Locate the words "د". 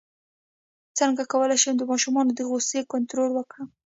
1.77-1.83, 2.35-2.39